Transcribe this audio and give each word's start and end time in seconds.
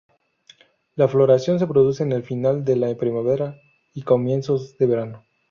La 0.95 1.07
floración 1.07 1.59
se 1.59 1.67
produce 1.67 2.01
en 2.01 2.11
el 2.11 2.23
final 2.23 2.65
de 2.65 2.75
la 2.75 2.95
primavera 2.97 3.59
y 3.93 4.01
comienzos 4.01 4.75
de 4.79 4.87
verano. 4.87 5.25